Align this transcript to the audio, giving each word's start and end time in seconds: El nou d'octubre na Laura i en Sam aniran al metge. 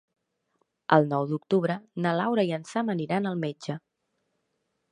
El 0.97 1.05
nou 1.11 1.27
d'octubre 1.31 1.75
na 2.05 2.15
Laura 2.21 2.47
i 2.49 2.55
en 2.57 2.65
Sam 2.73 2.91
aniran 2.97 3.33
al 3.33 3.39
metge. 3.45 3.77